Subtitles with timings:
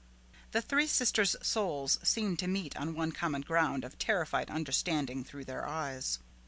[0.49, 5.45] The three sisters' souls seemed to meet on one common ground of terrified understanding through
[5.45, 6.17] their eyes.